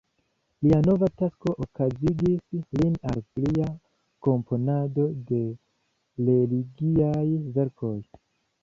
Lia 0.61 0.77
nova 0.85 1.09
tasko 1.21 1.51
okazigis 1.65 2.65
lin 2.79 2.97
al 3.11 3.21
plia 3.35 3.69
komponado 4.29 5.07
de 5.31 5.45
religiaj 6.31 7.25
verkoj. 7.61 7.97